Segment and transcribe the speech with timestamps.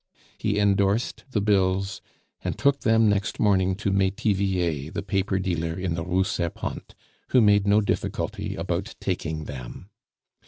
[0.39, 2.01] He endorsed the bills,
[2.43, 6.95] and took them next morning to Metivier, the paper dealer in the Rue Serpente,
[7.27, 9.91] who made no difficulty about taking them.